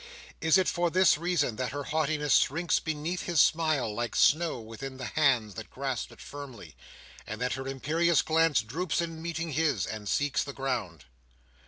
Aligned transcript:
Is 0.41 0.57
it 0.57 0.67
for 0.67 0.89
this 0.89 1.15
reason 1.15 1.57
that 1.57 1.73
her 1.73 1.83
haughtiness 1.83 2.33
shrinks 2.37 2.79
beneath 2.79 3.25
his 3.27 3.39
smile, 3.39 3.93
like 3.93 4.15
snow 4.15 4.59
within 4.59 4.97
the 4.97 5.05
hands 5.05 5.53
that 5.53 5.69
grasps 5.69 6.11
it 6.11 6.19
firmly, 6.21 6.75
and 7.27 7.39
that 7.39 7.53
her 7.53 7.67
imperious 7.67 8.23
glance 8.23 8.61
droops 8.63 8.99
in 8.99 9.21
meeting 9.21 9.51
his, 9.51 9.85
and 9.85 10.09
seeks 10.09 10.43
the 10.43 10.53
ground? 10.53 11.05